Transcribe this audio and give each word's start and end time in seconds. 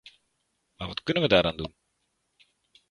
Maar 0.75 0.87
wat 0.87 1.03
kunnen 1.03 1.23
we 1.23 1.29
daar 1.29 1.43
aan 1.43 1.57
doen? 1.57 1.75